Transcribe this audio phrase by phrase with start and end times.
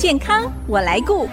[0.00, 1.28] 健康我来顾。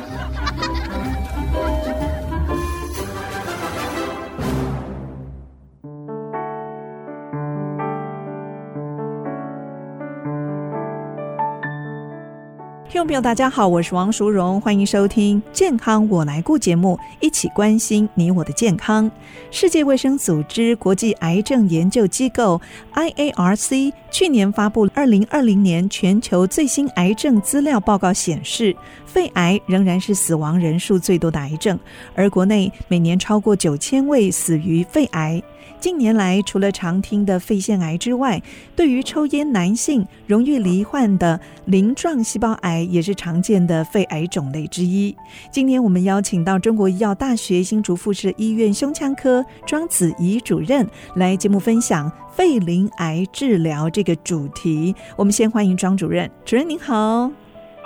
[12.97, 19.09] 众朋友，大家好，我是王淑荣，欢迎收听《健康我来顾》节目，一起关心你我的健康。
[19.51, 22.59] 世界卫生组织国际癌症研究机构
[22.95, 28.75] IARC 去年发布二零二零年全球最新癌症资料报告显示，
[29.17, 31.79] 肺癌仍然是死亡人数最多的癌症，
[32.13, 35.41] 而国内每年超过九千位死于肺癌。
[35.79, 38.39] 近年来，除了常听的肺腺癌之外，
[38.75, 45.15] 对于抽烟男性容易罹患的鳞状细胞癌，也是常见的肺癌种类之一。
[45.49, 54.95] 今天我们邀请到中国医药大学新竹附设医院胸腔科庄子怡主任来节目分享肺鳞癌治疗这个主题。
[55.15, 57.31] 我们先欢迎庄主任，主任您好。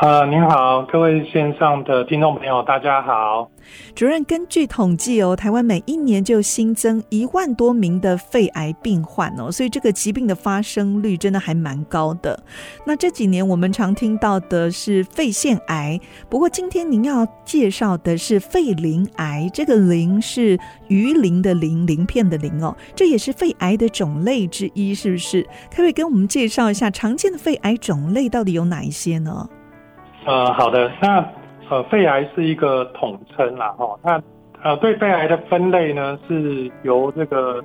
[0.01, 3.47] 呃，您好，各位线上的听众朋友，大家好。
[3.93, 12.43] 主任，根据统计哦，台湾每一年就新增一万多名的肺癌病患哦，所以这个疾病的发生率真的还蛮高的。
[12.83, 25.43] 那这几年我们常听到的是肺腺癌，不过今天您要介绍的是肺鳞癌，这个鳞是鱼鳞的鳞，鳞片的鳞哦，这也是肺癌的种类之一，是不是？
[25.69, 29.47] 可不可以跟我们介绍一下常见的肺癌种类到底有哪一些呢？
[30.23, 31.25] 呃，好的，那
[31.69, 34.21] 呃，肺癌是一个统称啦，哈，那
[34.61, 37.63] 呃，对肺癌的分类呢，是由这个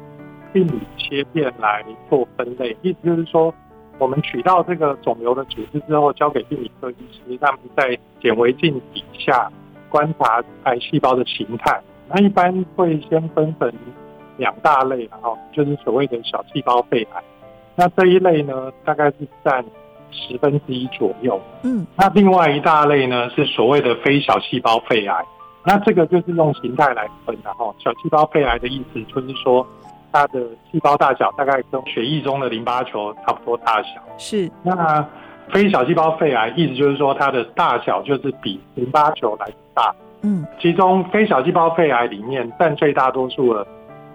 [0.55, 3.53] 病理切片来做分类，意思就是说，
[3.99, 9.51] 我们取到这个肿瘤的组织之后，交给病理科医师，他们在显微镜底下
[9.91, 13.71] 观察癌细胞的形态，那一般会先分成
[14.39, 17.23] 两大类，然后就是所谓的小细胞肺癌，
[17.75, 19.63] 那这一类呢，大概是占。
[20.17, 25.25] 十分之一左右，嗯，那另外一大类呢，是所谓的非小细胞肺癌，
[25.65, 27.75] 那这个就是用形态来分的哈。
[27.79, 29.67] 小细胞肺癌的意思就是说，
[30.13, 30.41] 它的
[30.73, 34.51] 细胞大小大概跟血液中的淋巴球差不多大小，是。
[34.63, 35.07] 那
[35.53, 43.67] 非小细胞肺癌意思就是说，它的大小就是比淋巴球来大，嗯，其中非小细胞肺癌里面占最大多数的。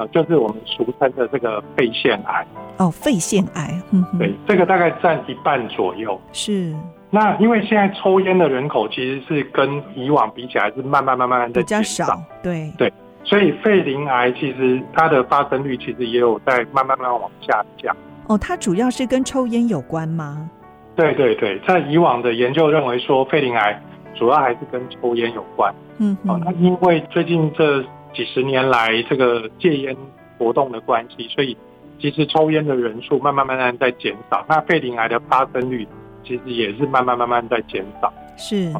[0.08, 2.46] 就是我们俗称的这个肺腺癌
[2.78, 6.20] 哦，肺腺癌，嗯，对，这个大概占一半左右。
[6.32, 6.76] 是，
[7.10, 12.92] 那因为现在抽烟的人口其实是跟以往比起来是慢慢慢慢的减少，对对，
[13.24, 17.96] 所以肺鳞癌其实它的发生率其实也有在慢慢慢慢往下降。
[18.28, 20.50] 哦，它主要是跟抽烟有关吗？
[20.96, 23.80] 对对对，在以往的研究认为说肺鳞癌
[24.16, 25.74] 主要还是跟抽烟有关。
[26.00, 27.84] 嗯，哦，那因为最近这。
[28.14, 29.96] 几十年来，这个戒烟
[30.38, 31.56] 活动的关系，所以
[32.00, 34.46] 其实抽烟的人数慢慢慢慢在减少。
[34.50, 35.88] 那肺鳞癌的发生率
[36.24, 38.12] 其实也是慢慢慢慢在减少。
[38.38, 38.74] 是，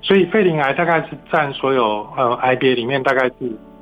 [0.00, 3.34] 所以肺鳞癌大概是占所有呃癌别里面大概是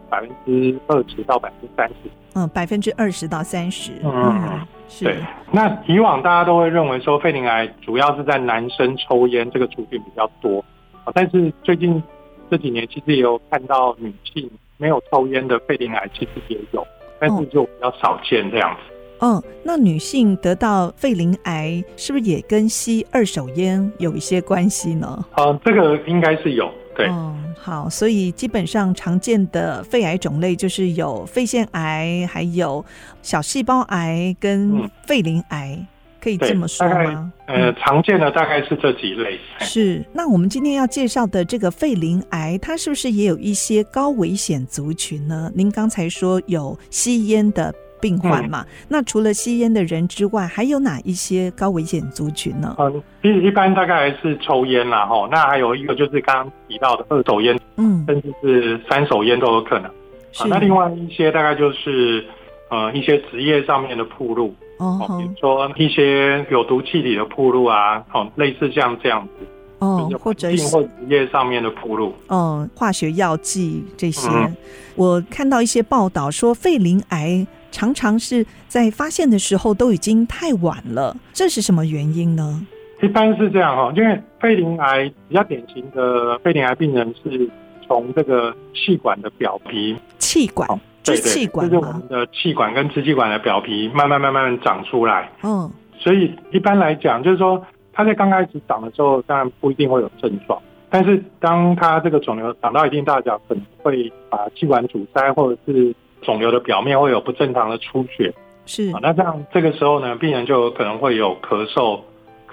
[0.08, 2.10] 百分之二十到百分之三十。
[2.34, 3.92] 嗯，百分之二十到三十。
[4.02, 5.04] 嗯，嗯是。
[5.04, 5.16] 对。
[5.52, 10.64] 那以往大家都会认为说肺鳞癌主要是在男生抽烟这个族群比较多，
[11.12, 12.02] 但是最近
[12.50, 14.50] 这几年其实也有看到女性。
[14.80, 16.84] 没有抽烟的肺鳞癌其实也有，
[17.20, 18.94] 但是就比较少见这样子。
[19.20, 25.22] 嗯、哦，那女性得到肺鳞癌是不是也跟吸二手烟有一些关系呢？
[25.36, 26.72] 嗯，这个应该是有。
[26.96, 32.82] 对，嗯，好，所以基本上常见的肺癌种类就是有肺腺癌，还有
[33.20, 35.76] 小细胞癌跟肺鳞癌。
[35.78, 35.86] 嗯
[36.20, 37.32] 可以这么说吗？
[37.46, 39.38] 呃，常见的大概是这几类。
[39.60, 45.50] 是，那我们今天要介绍的这个肺鳞癌，它是不是也有一些高危险族群呢？
[45.54, 48.62] 您刚才说有吸烟的病患嘛？
[48.62, 52.76] 嗯、那除了吸烟的人之外，还有哪一些高危险族群呢？
[52.78, 55.28] 嗯，一一般大概是抽烟啦，哈。
[55.30, 59.90] 那还有一个就是刚刚提到的二手烟，嗯，甚至是三手烟都有可能。
[60.32, 60.46] 是。
[60.46, 62.24] 那另外一些大概就是
[62.70, 64.54] 呃一些职业上面的暴露。
[64.80, 69.46] 哦，比如说一些有毒气体的铺路啊，哦，类似像这样子，
[69.80, 74.56] 哦，或者是或职业上面的铺路，哦，化学药剂这些，嗯、
[74.96, 82.66] 我看到一些报道说，肺鳞癌常常是在发现的时候都已经太晚了，这是什么原因呢？
[83.02, 87.46] 一般是这样哈，因为肺鳞癌比较典型的肺鳞癌病人是
[87.86, 90.66] 从这个气管的表皮，气管。
[91.02, 95.30] 对对，气管就是我们的气管跟支气管的表皮慢慢慢慢长出来。
[95.42, 100.60] 嗯，所以一般来讲，就是说它在刚开始长的时候，当然不一定会有症状。
[100.90, 108.32] 但是当它这个肿瘤长到一定大小，可能会把气管阻塞，或者是肿瘤的表面会有不正常的出血。
[108.66, 112.00] 是啊，那这样这个时候呢，病人就有可能会有咳嗽、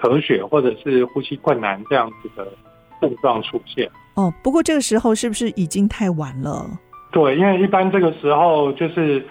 [0.00, 2.46] 咳血，或者是呼吸困难这样子的
[3.00, 3.90] 症状出现。
[4.14, 6.66] 哦，不过这个时候是不是已经太晚了？
[7.10, 9.24] 对，因为一般这个时候就是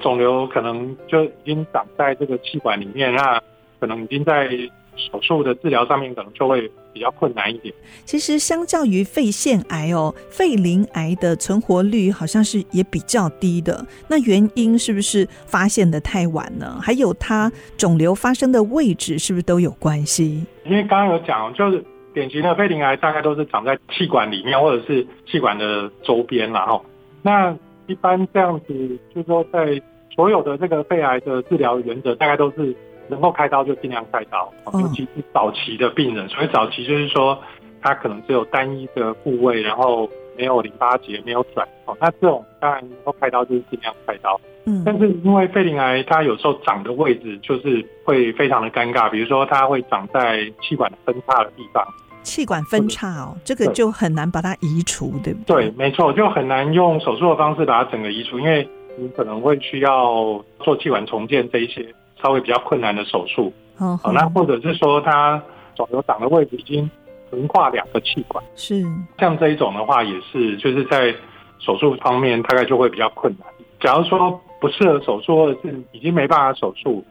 [0.00, 3.40] 肿瘤可能就已经长在这个气管里面，那
[3.80, 4.48] 可能已经在。
[4.96, 7.74] 手术的治疗上面可能就会比较困难一点。
[8.04, 13.84] 其实相较于肺腺癌哦，肺鳞癌的存活率好像是也比较低的。
[14.06, 16.78] 那原因是不是发现的太晚呢？
[16.80, 20.46] 还有它肿瘤发生的位置是不是都有关系？
[20.64, 21.84] 因为刚刚有讲，就是
[22.14, 26.66] 典型的肺鳞癌大概都是长在气管里面或者是气管的周边啦。
[26.66, 26.80] 哈。
[27.24, 27.56] 那
[27.88, 29.82] 一般这样子，就是说在
[30.14, 32.72] 所有的这个肺癌的治疗原则，大概都是。
[33.06, 36.26] 能够开刀就尽量开刀，尤其是早期的病人。
[36.26, 37.38] 所以早期就是说，
[37.82, 41.68] 他可能只有单一的部位，然后没有淋巴结，没有转。
[41.84, 44.40] 哦，那这种当然能够开刀就是尽量开刀。
[44.64, 51.86] 嗯，但是因为肺鳞癌它有时候长的位置就是会非常的尴尬，比如说它会长在气管分叉的地方。
[52.24, 55.68] 气管分叉哦，这个就很难把它移除，对不对？
[55.68, 58.68] 对，没错，就很难用手术的方式把它整个移除，因为
[58.98, 61.86] 你可能会需要做气管重建这一些。
[62.22, 65.42] 稍微比较困难的手术，哦，那或者是说它
[65.74, 66.90] 肿瘤长的位置已经
[67.30, 68.82] 横跨两个气管，是
[69.18, 71.14] 像这一种的话，也是就是在
[71.58, 73.46] 手术方面大概就会比较困难。
[73.78, 77.04] 假如说不适合手术，或者是已经没办法手术，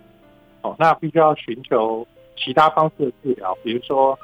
[0.64, 4.18] 哦，那必须要寻求其他方式的治疗，比如说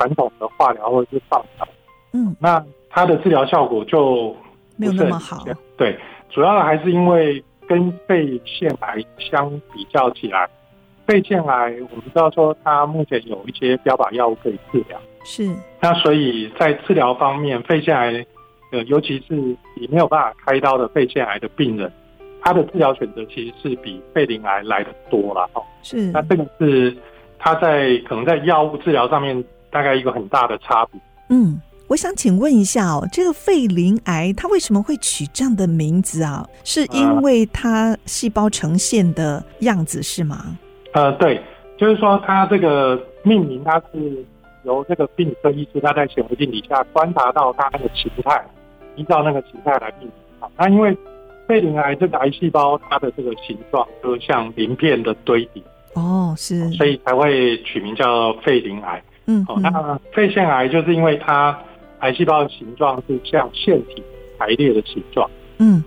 [0.00, 1.68] 传统的化疗或者是放疗，
[2.14, 4.34] 嗯，那它的治疗效果就
[4.76, 5.44] 没有那么好。
[5.76, 5.96] 对，
[6.30, 7.44] 主要的还是因为。
[7.68, 10.50] 跟肺腺癌相比较起来，
[11.06, 15.48] 肺腺癌我们知道说它目前有一些标靶药物可以治疗，是。
[15.80, 18.26] 那所以在治疗方面，肺腺癌
[18.72, 19.36] 呃，尤其是
[19.76, 21.88] 你没有办法开刀的肺腺癌的病人，
[22.42, 25.62] 他的治疗选择其实是比肺鳞癌来的多了哦。
[25.84, 26.10] 是。
[26.10, 26.92] 那这个是
[27.38, 31.00] 他在可能在药物治疗上面大概一个很大的差别。
[31.28, 31.60] 嗯。
[31.88, 36.48] 我想请问一下哦，这个肺鳞癌它为什么会取这样的名字啊？
[36.62, 40.56] 是因为它细胞呈现的样子是吗？
[40.92, 41.42] 呃，对，
[41.76, 44.24] 就是说它这个命名，它是
[44.62, 48.40] 由这个病理科医师他在显微镜底下观察到它那个形态，
[48.94, 50.48] 依照那个形态来命名。
[50.56, 50.96] 那因为
[51.48, 55.60] 肺鳞癌这个癌细胞它的这个形状就像鳞片的堆叠
[55.94, 59.02] 哦，是，所以才会取名叫肺鳞癌。
[59.26, 61.58] 嗯，好，那肺腺癌就是因为它。
[62.00, 64.02] 癌细胞的形状是像腺体
[64.38, 65.84] 排列的形状，嗯，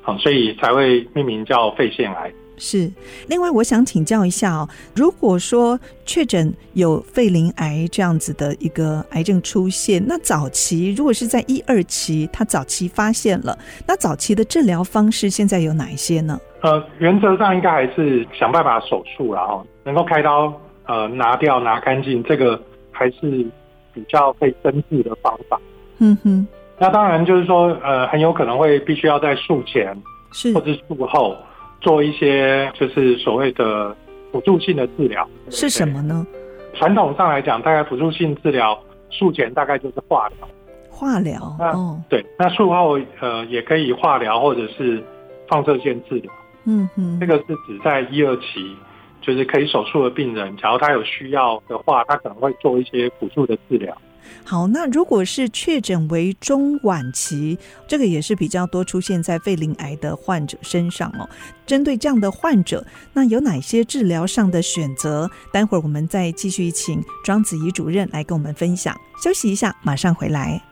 [0.00, 2.32] 好，所以才会命名叫肺腺癌。
[2.56, 2.90] 是。
[3.28, 13.56] 另外，我想请教一下哦，如果说确诊有肺鳞癌这样子的一个癌症出现，那早期如果是在一二期，他早期发现了，
[13.86, 16.40] 那早期的治疗方式现在有哪一些呢？
[16.62, 20.52] 呃，原则上应该还是想办法手术，然后能够开刀，
[20.86, 22.60] 呃，拿掉拿干净，这个
[23.02, 23.46] 还是。
[23.94, 25.60] 比较可以根治的方法，
[25.98, 26.46] 嗯哼，
[26.78, 29.94] 那当然就是说，呃，很有可能会必须要在术前
[30.32, 30.50] 是。
[30.54, 31.36] 或者术后
[31.82, 33.94] 做一些就是所谓的
[34.32, 36.26] 辅助性的治疗，是什么呢？
[36.72, 40.48] 传统上来讲，大概辅助性治疗术前大概就是化疗，
[40.88, 45.04] 化疗，哦，对，那术后呃也可以化疗或者是
[45.48, 46.32] 放射线治疗，
[46.64, 48.74] 嗯哼，这个是指在一二期。
[49.22, 53.96] 就是可以手术的病人，假如他有需要的话，他可能会做一些辅助的治疗。
[54.44, 61.28] 好，那如果是确诊为中晚期，这个也是比较多出现在肺鳞癌的患者身上哦。
[61.66, 65.28] 针对这样的患者，那有哪些治疗上的选择？
[65.52, 68.96] 待会儿我们再继续请庄子怡主任来跟我们分享。
[69.22, 70.71] 休息一下，马上回来。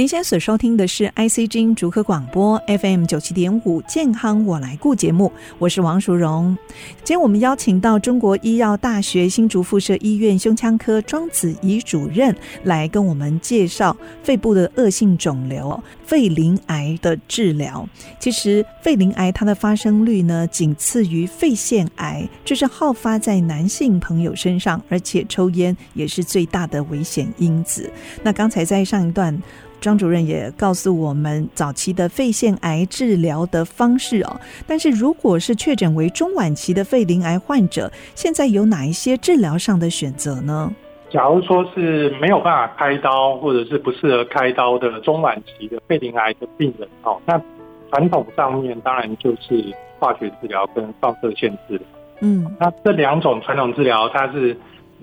[0.00, 6.56] 您现在所收听的是 ICG 逐科广播 FM 九七点五健康我来顾节目，我是王淑荣。
[7.04, 17.86] 今天我们邀请到中国医药大学新竹附设医院胸腔科庄子怡主任来跟我们介绍肺部的恶性肿瘤肺鳞癌的治疗。
[18.18, 27.92] 其实肺鳞癌它的发生率呢，仅次于肺腺癌，就是好发在男性朋友身上，而且抽烟也是最大的危险因子。
[28.22, 29.38] 那刚才在上一段。
[29.80, 40.70] 庄主任也告诉我们早期的肺腺癌治疗的方式哦，但是如果是确诊为中晚期的肺鳞癌患者，现在有哪一些治疗上的选择呢？
[41.10, 47.40] 假如说是没有办法开刀，或者是不适合开刀的中晚期的肺鳞癌的病人哦，那
[47.90, 51.82] 传统上面当然就是化学治疗跟放射线治疗。
[52.20, 54.56] 嗯，那这两种传统治疗，它是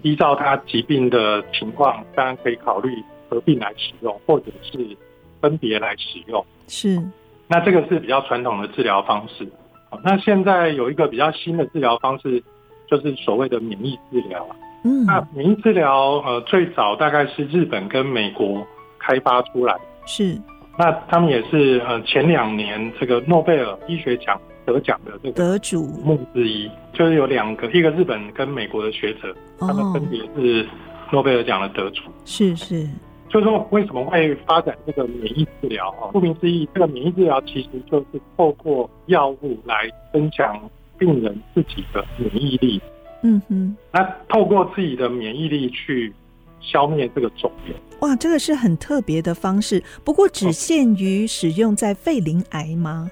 [0.04, 3.04] 依照他疾病的情况，当然可以考虑。
[3.30, 4.96] 合并来使用，或者是
[5.42, 7.02] 分别来使用，是。
[7.48, 9.48] 那这个是比较传统的治疗方式。
[9.90, 12.44] 好，那现在有一个比较新的治疗方式，
[12.90, 14.46] 就是所谓的免疫治疗。
[14.84, 18.66] 嗯，那免疫治疗呃，最早大概是日本跟美国
[19.00, 19.76] 开发出来。
[20.06, 20.38] 是。
[20.78, 30.68] 那他们也是呃前两年这个诺贝尔医学奖得奖的这个得主目之一，就是有两个，一个日本跟美国的学者，他们分别是
[31.12, 32.04] 诺贝尔奖的得主。
[32.26, 32.88] 是是。
[33.30, 35.92] 就是说，为什么会发展这个免疫治疗？
[35.92, 40.58] 哈，顾名思义，这个免疫治疗其实就是透过药物来增强
[40.98, 42.82] 病人自己的免疫力。
[43.24, 46.14] 嗯哼，那透过自己的免疫力去
[46.62, 47.76] 消灭这个肿瘤。
[48.00, 49.84] 哇，这个是很特别的方式。
[50.06, 53.12] 不过，只限于使用在肺鳞癌吗？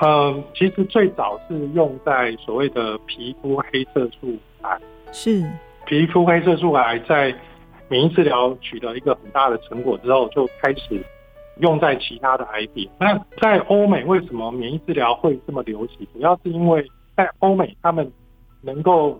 [0.00, 4.78] 嗯，其实最早是用在所谓的皮肤黑色素癌。
[5.10, 5.44] 是，
[5.86, 7.34] 皮肤黑色素癌在。
[7.88, 11.02] 免疫治疗取得一个很大的成果之后，就开始
[11.60, 12.88] 用在其他的癌点。
[13.00, 16.06] 那在欧美，为什么免疫治疗会这么流行？
[16.12, 18.12] 主要是因为在欧美，他们
[18.60, 19.18] 能够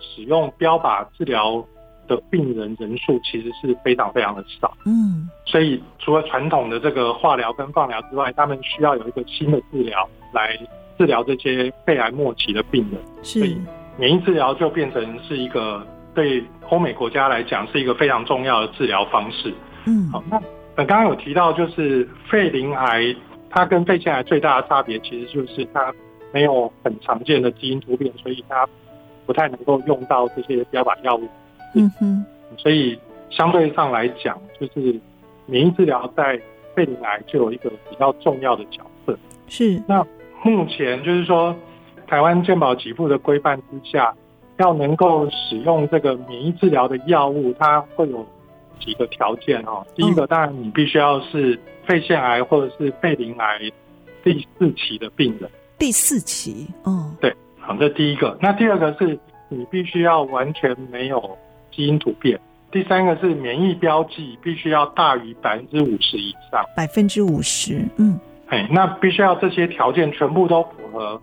[0.00, 1.64] 使用标靶治疗
[2.08, 4.76] 的病人人数其实是非常非常的少。
[4.84, 10.58] 嗯，所以除了传统的这个化疗跟放疗之外，他们需要有一个新的治疗来
[10.98, 13.00] 治疗这些肺癌末期的病人。
[13.22, 13.56] 是，所以
[13.96, 15.86] 免疫治疗就变成是一个。
[16.14, 19.52] 对欧美国家来讲，是一个非常重要的治疗方式。
[19.86, 20.40] 嗯，好，那
[20.76, 23.14] 刚刚有提到，就是肺鳞癌，
[23.50, 25.92] 它跟肺腺癌最大的差别，其实就是它
[26.32, 28.66] 没有很常见的基因突变，所以它
[29.26, 31.28] 不太能够用到这些标靶药物。
[31.74, 32.24] 嗯哼，
[32.56, 32.98] 所以
[33.30, 34.98] 相对上来讲，就是
[35.46, 36.40] 免疫治疗在
[36.74, 39.18] 肺鳞癌就有一个比较重要的角色。
[39.48, 40.04] 是，那
[40.42, 41.54] 目前就是说，
[42.06, 44.14] 台湾健保给付的规范之下。
[44.58, 48.24] 要能够使用这个免疫治疗的药物，它会有
[48.80, 49.84] 几个条件哦。
[49.94, 53.58] 第一个，当然你必须要是肺腺癌或者是肺鳞癌
[54.22, 55.50] 第四期的病人。
[55.78, 58.38] 第四期，嗯，对，好，这第一个。
[58.40, 59.18] 那第二个是
[59.48, 61.36] 你必须要完全没有
[61.72, 62.40] 基因突变。
[62.70, 66.64] 第三个是免疫标记必须要大于百分之五十以上。
[66.76, 68.18] 百分之五十，嗯，
[68.48, 71.20] 哎，那必须要这些条件全部都符合，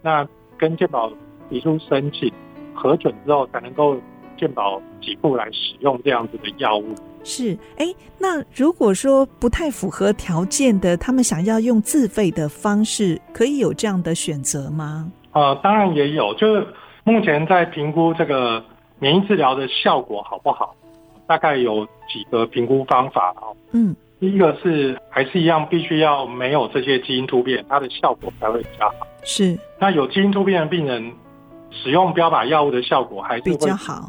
[0.00, 0.26] 那
[0.56, 1.12] 跟健保
[1.50, 2.32] 提出申请。
[2.74, 3.96] 核准之后才能够
[4.36, 6.94] 健保给付来使用这样子的药物。
[7.22, 7.86] 是，哎，
[8.18, 15.10] 那如果说不太符合条件的，他们想要用自费的方式，可以有这样的选择吗？
[15.32, 16.66] 呃，当然也有，就是
[17.02, 18.62] 目前在评估这个
[18.98, 20.74] 免疫治疗的效果好不好，
[21.26, 23.56] 大概有几个评估方法哦。
[23.72, 29.06] 嗯，第一个是还是一样，必须要没有这些基因突变，它的效果才会比较好。
[29.22, 31.10] 是，那有基因突变的病人。
[31.82, 34.08] 使用标靶药物的效果还是比较好，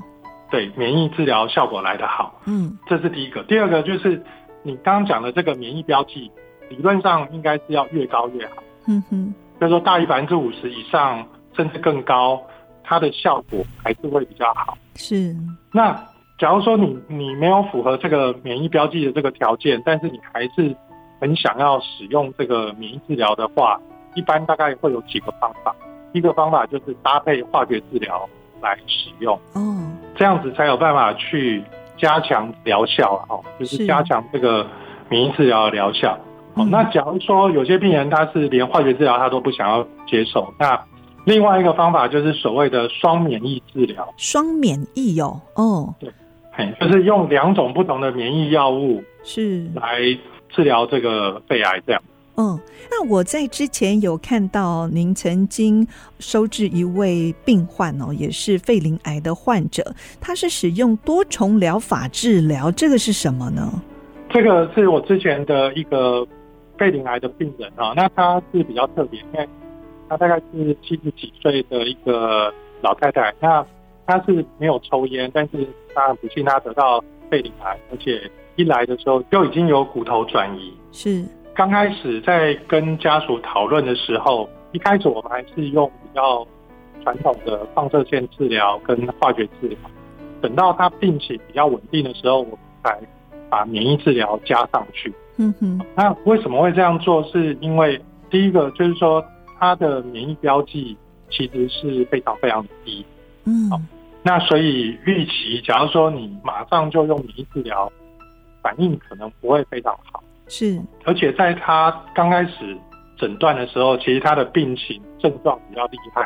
[0.49, 2.39] 对免疫治疗效果来得好。
[2.45, 3.43] 嗯，这是第一个。
[3.43, 4.23] 第二个就是
[4.63, 6.31] 你刚刚讲的这个免疫标记，
[6.69, 8.55] 理论上应该是要越高越好。
[8.87, 12.41] 嗯哼，就是说大于百分之五十以上，甚至更高，
[12.83, 14.77] 它的效果还是会比较好。
[14.95, 15.35] 是。
[15.71, 15.93] 那
[16.37, 20.75] 假如说你你没有符合这个免疫标记的这个条件，但是你还是
[21.19, 23.79] 很想要使用这个免疫治疗的话，
[24.15, 25.75] 一般大概会有几个方法。
[26.15, 28.27] 一个方法就是搭配化学治疗
[28.61, 29.83] 来使用，哦，
[30.15, 31.61] 这样子才有办法去
[31.97, 34.65] 加强疗效啊，哦，就是加强这个
[35.09, 36.17] 免疫治疗的疗效。
[36.53, 40.81] 哦，那假如说有些病人他是连化学治疗他都不想要接受，那
[41.25, 44.07] 另外一个方法就是所谓的双免疫治疗。
[44.15, 46.09] 双免疫哟，哦，对，
[46.79, 49.69] 就是用两种不同的免疫药物是。
[49.75, 49.99] 来
[50.49, 52.01] 治疗这个肺癌这样。
[52.37, 52.59] 嗯，
[52.91, 55.87] 那我在之前有看到您曾经
[56.19, 63.81] 收治一位病患哦，也是肺鳞癌的患者，他是使用多重疗法治疗，这个是什么呢？
[64.29, 66.27] 这个是我之前的一个
[66.77, 69.47] 肺鳞癌的病人啊，那他是比较特别，因为
[70.09, 73.65] 他大概是七十几岁的一个老太太，那
[74.05, 80.73] 他是没有抽烟，但是他很不幸他得到肺鳞癌，而且一来的时候就已经有骨头转移。
[80.91, 81.23] 是
[81.55, 86.45] 刚开始在跟家属讨论的时候，一开始我们还是用比较
[87.01, 89.77] 传统的放射线治疗跟化学治疗，
[90.41, 92.99] 等到他病情比较稳定的时候，我们才
[93.49, 95.13] 把免疫治疗加上去。
[95.37, 97.23] 嗯哼，那为什么会这样做？
[97.23, 99.23] 是因为第一个就是说，
[99.57, 100.97] 他的免疫标记
[101.29, 103.05] 其实是非常非常低。
[103.45, 103.79] 嗯，好，
[104.23, 107.89] 那所以预期，假如说你马上就用免疫治疗，
[108.61, 110.21] 反应可能不会非常好。
[110.47, 112.77] 是，而且在他刚开始
[113.17, 116.23] 诊断的时候，其实他的病情症状比较厉害。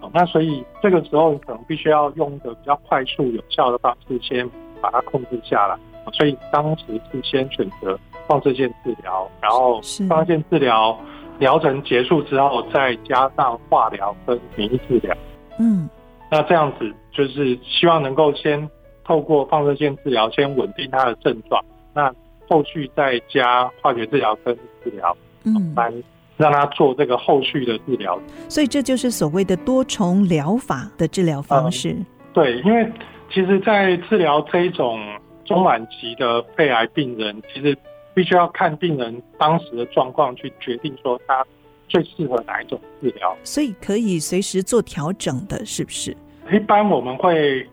[0.00, 4.48] 哦那所以这个时候可能必须要用一个比较快速有效的方式，先
[4.80, 5.76] 把它控制下来。
[6.12, 10.98] 所以当时是先选择放射线治疗，然后放射线治疗
[11.38, 15.16] 疗程结束之后，再加上化疗跟免疫治疗。
[15.60, 15.88] 嗯，
[16.28, 18.68] 那这样子就是希望能够先
[19.04, 21.64] 透过放射线治疗先稳定他的症状，
[21.94, 22.12] 那
[22.52, 24.54] 后续再加化学治疗跟
[24.84, 25.90] 治疗，嗯，来
[26.36, 28.20] 让他做这个后续的治疗。
[28.48, 31.92] 所以这就是所谓的多重疗法的治疗方式。
[31.92, 32.92] 嗯，对，因为
[33.32, 35.00] 其实，在治疗这一种。
[35.44, 37.76] 中晚期的肺癌病人，其实
[38.14, 41.44] 必须要看病人当时的状况去决定说他
[41.88, 46.16] 最适合哪一种治疗，所以可以随时做调整的，是不是？
[46.50, 47.68] 一般我们会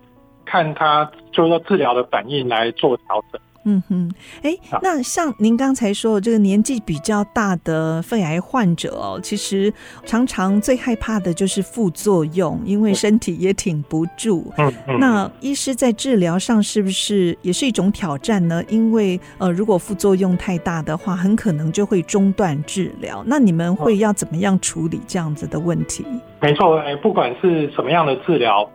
[0.46, 3.40] 看他就是说治疗的反应来做调整。
[3.70, 4.12] 嗯哼，
[4.42, 9.72] 哎，那像您刚才说的这个年纪比较大的肺癌患者哦，其实
[10.06, 14.52] 常常最害怕的就是副作用，因为身体也挺不住。
[14.58, 15.00] 嗯嗯。
[15.00, 18.64] 那医师在治疗上是不是也是一种挑战呢？
[18.70, 23.24] 因为呃，如果副作用太大的话，很可能就会中断治疗。
[23.28, 26.04] 那你们会要怎么样处理这样子的问题？
[26.42, 28.68] 没错，哎，不管是什么样的治疗。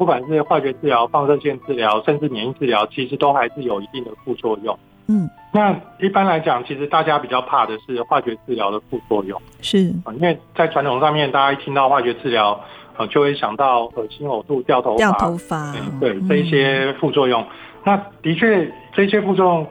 [0.00, 4.74] 不管是化学治疗、放射线治疗，甚至免疫治疗，其实都还是有一定的副作用。
[5.08, 9.38] 嗯，那一般来讲，其实大家比较怕的是化学治疗的副作用。
[9.60, 12.58] 是啊，因为在传统上面，大家一听到化学治疗，
[12.96, 15.70] 呃，就会想到恶心、呕吐、掉头发、掉头发，
[16.00, 17.42] 对，对这一些副作用。
[17.42, 17.46] 嗯、
[17.84, 19.66] 那的确，这些副作用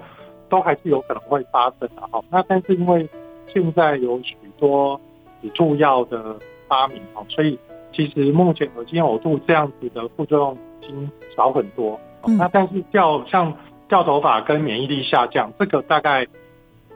[0.48, 2.22] 都还是有可能会发生的哈。
[2.30, 3.10] 那但是因为
[3.52, 5.02] 现在有许多
[5.42, 6.36] 止吐药的
[6.68, 7.58] 发明哈，所以。
[7.92, 13.52] 其实目前恶心呕吐这样子的副作用已经少很多，嗯、那但是掉像
[13.88, 16.26] 掉头发跟免疫力下降，这个大概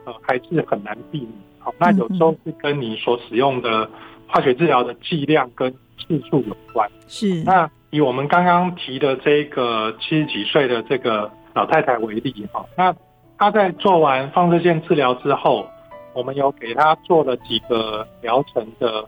[0.04, 1.32] 呃还是很难避免。
[1.58, 3.90] 好，那有时候是跟你所使用的
[4.28, 6.88] 化学治疗的剂量跟次数有关。
[7.08, 7.42] 是。
[7.44, 12.94] 那以我们刚刚提的这个七十几岁的这个老太太为例哈，那
[13.36, 15.66] 她在做完放射线治疗之后，
[16.12, 19.04] 我们有给她做了几个疗程的。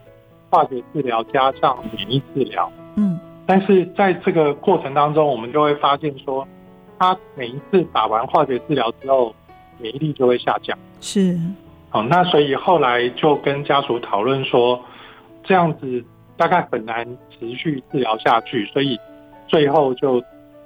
[0.50, 6.46] 化学治疗加上免疫治疗，嗯，但是在这个过程当中，我们就会发现说，
[6.98, 9.34] 他每一次打完化学治疗之后，
[9.78, 10.78] 免疫力就会下降。
[11.00, 11.38] 是，
[11.90, 14.80] 好，那所以后来就跟家属讨论说，
[15.44, 16.04] 这样子
[16.36, 18.98] 大概很难持续治疗下去，所以
[19.48, 20.22] 最后就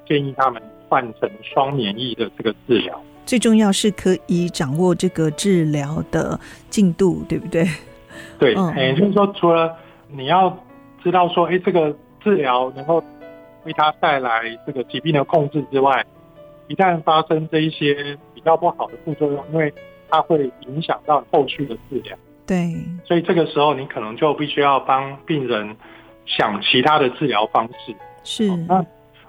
[0.07, 3.01] 建议他们换成双免疫的这个治疗。
[3.27, 6.39] 最重要是可以掌握这个治疗的
[6.69, 7.67] 进度，对不对？
[8.39, 9.77] 对，也就是说，除了
[10.09, 10.57] 你要
[11.03, 13.03] 知道说，哎，这个治疗能够
[13.65, 16.05] 为他带来这个疾病的控制之外，
[16.69, 19.73] 一旦发生这一些比较不好的副作用，因为
[20.09, 22.17] 它会影响到后续的治疗。
[22.47, 25.77] 对，所以这个时候你可能就必须要帮病人
[26.25, 27.95] 想其他的治疗方式。
[28.25, 28.85] 是，那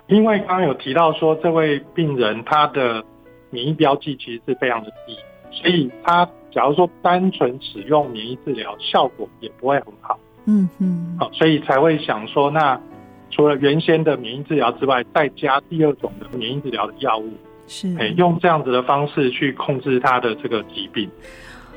[0.07, 3.03] 因为刚刚有提到说，这位病人他的
[3.49, 5.17] 免疫标记其实是非常的低，
[5.51, 6.27] 所以他。
[6.51, 10.19] 假如说单纯使用免疫治疗，效果也不会很好。
[10.45, 12.79] 嗯嗯，好，所以才会想说，那
[13.29, 17.31] 除了原先的免疫治疗之外，再加第二种的免疫治疗的药物，
[17.67, 17.87] 是，
[18.17, 21.09] 用这样子的方式去控制他的这个疾病。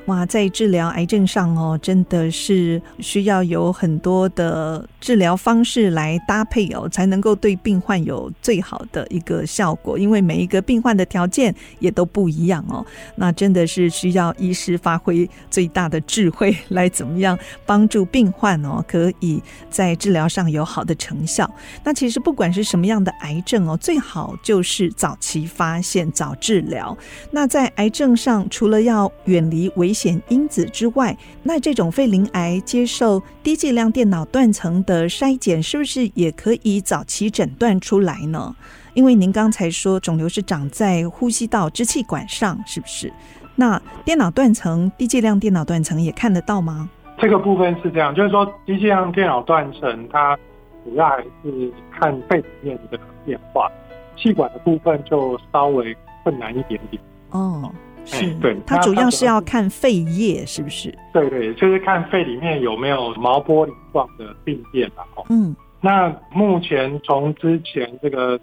[0.06, 9.98] 哇，在治疗癌症上哦，真的是需要有很多的治疗方式来搭配哦，才能够对病患有最好的一个效果。
[9.98, 12.84] 因为每一个病患的条件也都不一样哦，
[13.16, 21.50] 那真的是需要医师发挥最大的智慧来怎么样帮助病患哦，可以在治疗上有好的成效。
[21.82, 26.94] 那其实不管是什么样的癌症哦，最好就是早期发现、早治疗。
[27.30, 38.54] 那在癌症上，除了要远离危险因子之外，那这种肺鳞癌接受低剂量电脑断层的筛检，是不是也可以早期诊断出来呢？
[38.92, 43.12] 因为您刚才说肿瘤是长在呼吸道支气管上，是不是？
[43.56, 46.90] 那电脑断层、低剂量电脑断层也看得到吗？
[47.18, 50.36] 这个部分是这样，就是说低剂量电脑断层它
[50.84, 53.70] 主要还是看肺里面的变化，
[54.16, 57.00] 气管的部分就稍微困难一点点。
[57.30, 57.72] 哦，
[58.04, 60.94] 是，哎、对，它主要是要看肺叶，是不是？
[61.12, 65.04] 对对，就是看肺里面有没有毛玻璃状的病变啊。
[65.28, 68.38] 嗯，那目前从之前这个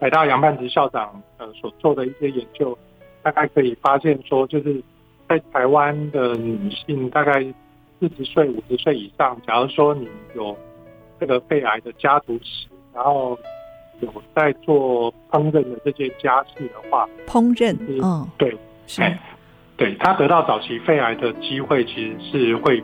[0.00, 2.76] 北大杨泮池校长呃所做的一些研究。
[3.22, 4.80] 大概可以发现说，就是
[5.28, 7.42] 在台湾的女性，大概
[7.98, 10.06] 四十岁、五十岁以上，假如说你
[10.36, 10.56] 有
[11.18, 13.36] 这个肺癌的家族史，然后
[13.98, 18.56] 有在做烹饪的这些家事的话，烹饪，嗯，对，
[18.86, 19.02] 是，
[19.76, 22.82] 对，他得到早期肺癌的机会其实是会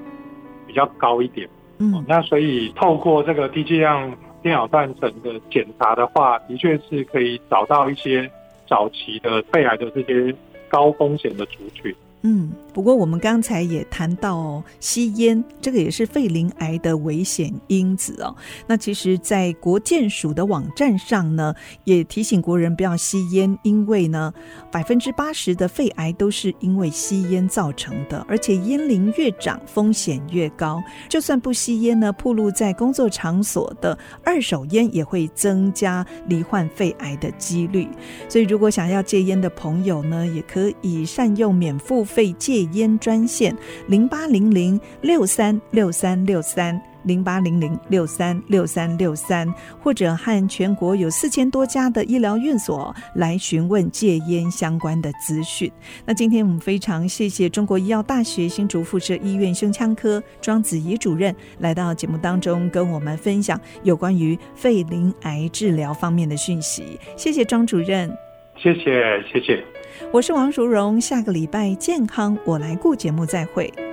[0.67, 1.49] 比较高一点。
[1.79, 8.31] 嗯，那所以透过这个低剂量电脑断层的检查的话，的确是可以找到一些。
[8.69, 10.35] 早期的肺癌的这些
[10.71, 11.95] 高风险的族群。
[12.25, 18.35] 嗯，不过我们刚才也谈到哦，吸烟这个也是肺鳞癌的危险因子哦。
[18.67, 24.33] 那其实，在国健署的网站上呢，也提醒国人不要吸烟，因为呢，
[24.71, 30.81] 百分之八十的肺癌都是因为吸烟造成的，而且烟龄越长，风险越高。
[31.09, 37.89] 就算不吸烟呢，暴露在工作场所的二手烟也会增加罹患肺癌的几率。
[38.29, 43.57] 所以，如果想要戒烟的朋友呢，也可以善用免付肺戒烟专线
[43.89, 55.71] 零八零零六三六三六三零八零零六三六三六三，或者和全国有四千多家的医疗院所来询问戒烟相关的资讯。
[56.07, 67.01] 那今天我们非常谢谢中国医药大学新竹附设医院胸腔科庄子怡主任来到节目当中，跟我们分享有关于肺鳞癌治疗方面的讯息。
[67.17, 68.17] 谢谢庄主任，
[68.57, 69.72] 谢谢谢谢。
[70.13, 73.92] 我是王淑荣，下个礼拜健康我来顾节目再会。